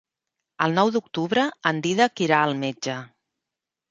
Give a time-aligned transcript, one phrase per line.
[0.67, 2.99] El nou d'octubre en Dídac irà al metge.